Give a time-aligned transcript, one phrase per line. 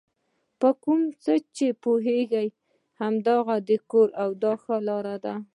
[0.59, 2.47] په کوم څه چې پوهېږئ
[3.01, 3.57] هماغه
[3.91, 4.09] کوئ
[4.43, 5.35] دا ښه لار ده.